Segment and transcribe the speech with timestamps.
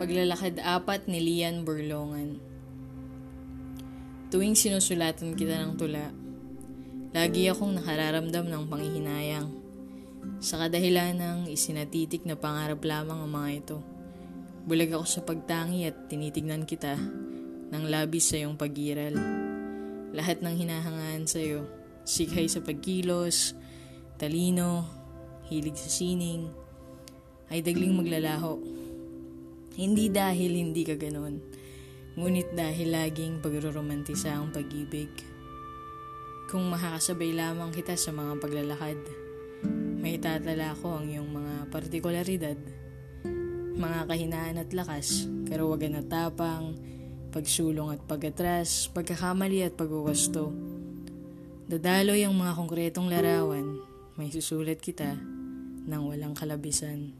[0.00, 2.40] Paglalakad apat ni Lian Burlongan
[4.32, 6.08] Tuwing sinusulatan kita ng tula,
[7.12, 9.52] lagi akong nakararamdam ng panghihinayang.
[10.40, 13.78] Sa kadahilan ng isinatitik na pangarap lamang ang mga ito.
[14.64, 16.96] Bulag ako sa pagtangi at tinitignan kita
[17.68, 19.12] ng labis sa iyong pagiral.
[20.16, 21.68] Lahat ng hinahangaan sa iyo,
[22.08, 23.52] sikhay sa pagkilos,
[24.16, 24.88] talino,
[25.52, 26.48] hilig sa sining,
[27.52, 28.79] ay dagling maglalaho
[29.80, 31.40] hindi dahil hindi ka ganon,
[32.12, 35.08] ngunit dahil laging pagroromantisa ang pag-ibig.
[36.52, 39.00] Kung makakasabay lamang kita sa mga paglalakad,
[39.96, 42.60] may tatala ko ang iyong mga partikularidad,
[43.72, 46.76] mga kahinaan at lakas, karawagan at tapang,
[47.32, 50.52] pagsulong at pagatras, pagkakamali at pagwawasto.
[51.72, 53.80] Dadaloy ang mga konkretong larawan,
[54.20, 55.16] may susulat kita
[55.88, 57.19] ng walang kalabisan.